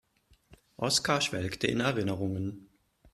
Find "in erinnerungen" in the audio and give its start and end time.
1.67-2.69